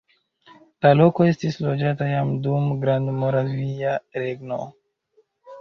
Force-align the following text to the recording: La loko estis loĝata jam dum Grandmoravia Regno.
La 0.85 0.93
loko 0.99 1.27
estis 1.33 1.59
loĝata 1.65 2.07
jam 2.13 2.33
dum 2.47 2.67
Grandmoravia 2.87 3.95
Regno. 4.25 4.63